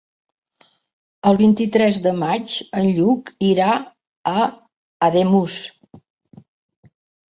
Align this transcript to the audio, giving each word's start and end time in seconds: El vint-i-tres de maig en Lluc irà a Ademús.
El 1.31 1.37
vint-i-tres 1.41 1.99
de 2.07 2.15
maig 2.23 2.57
en 2.81 2.89
Lluc 2.97 3.31
irà 3.53 3.71
a 4.35 4.51
Ademús. 5.13 5.65